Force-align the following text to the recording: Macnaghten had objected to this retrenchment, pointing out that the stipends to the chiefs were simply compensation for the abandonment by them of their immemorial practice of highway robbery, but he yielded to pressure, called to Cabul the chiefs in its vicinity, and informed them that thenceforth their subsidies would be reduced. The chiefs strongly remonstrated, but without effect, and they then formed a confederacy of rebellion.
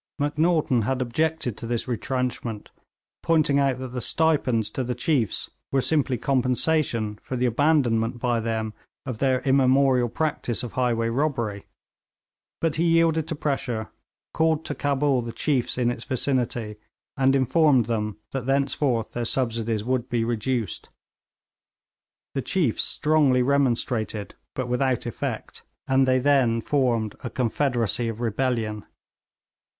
Macnaghten 0.17 0.81
had 0.81 0.99
objected 0.99 1.55
to 1.57 1.67
this 1.67 1.87
retrenchment, 1.87 2.71
pointing 3.21 3.59
out 3.59 3.77
that 3.77 3.89
the 3.89 4.01
stipends 4.01 4.71
to 4.71 4.83
the 4.83 4.95
chiefs 4.95 5.51
were 5.71 5.79
simply 5.79 6.17
compensation 6.17 7.17
for 7.21 7.35
the 7.35 7.45
abandonment 7.45 8.17
by 8.17 8.39
them 8.39 8.73
of 9.05 9.19
their 9.19 9.41
immemorial 9.41 10.09
practice 10.09 10.63
of 10.63 10.71
highway 10.71 11.07
robbery, 11.09 11.67
but 12.59 12.77
he 12.77 12.83
yielded 12.85 13.27
to 13.27 13.35
pressure, 13.35 13.89
called 14.33 14.65
to 14.65 14.73
Cabul 14.73 15.21
the 15.21 15.31
chiefs 15.31 15.77
in 15.77 15.91
its 15.91 16.03
vicinity, 16.03 16.77
and 17.15 17.35
informed 17.35 17.85
them 17.85 18.17
that 18.31 18.47
thenceforth 18.47 19.11
their 19.11 19.23
subsidies 19.23 19.83
would 19.83 20.09
be 20.09 20.23
reduced. 20.23 20.89
The 22.33 22.41
chiefs 22.41 22.81
strongly 22.83 23.43
remonstrated, 23.43 24.33
but 24.55 24.67
without 24.67 25.05
effect, 25.05 25.61
and 25.87 26.07
they 26.07 26.17
then 26.17 26.59
formed 26.59 27.13
a 27.23 27.29
confederacy 27.29 28.07
of 28.07 28.19
rebellion. 28.19 28.87